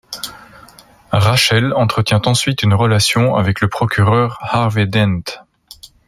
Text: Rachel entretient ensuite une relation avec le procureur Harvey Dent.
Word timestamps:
Rachel 1.11 1.73
entretient 1.75 2.23
ensuite 2.25 2.63
une 2.63 2.73
relation 2.73 3.35
avec 3.35 3.61
le 3.61 3.67
procureur 3.69 4.39
Harvey 4.41 4.87
Dent. 4.87 5.45